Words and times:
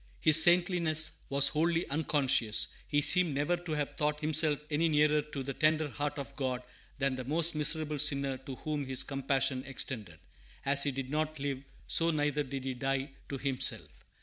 His 0.19 0.41
saintliness 0.41 1.11
was 1.29 1.49
wholly 1.49 1.87
unconscious; 1.91 2.69
he 2.87 3.01
seems 3.01 3.35
never 3.35 3.55
to 3.55 3.73
have 3.73 3.95
thought 3.97 4.19
himself 4.21 4.57
any 4.71 4.89
nearer 4.89 5.21
to 5.21 5.43
the 5.43 5.53
tender 5.53 5.89
heart 5.89 6.17
of 6.17 6.35
God 6.35 6.63
than 6.97 7.15
the 7.17 7.23
most 7.23 7.53
miserable 7.53 7.99
sinner 7.99 8.39
to 8.39 8.55
whom 8.55 8.87
his 8.87 9.03
compassion 9.03 9.63
extended. 9.63 10.17
As 10.65 10.81
he 10.81 10.89
did 10.89 11.11
not 11.11 11.37
live, 11.37 11.63
so 11.85 12.09
neither 12.09 12.41
did 12.41 12.63
he 12.63 12.73
die 12.73 13.11
to 13.29 13.37
himself. 13.37 14.03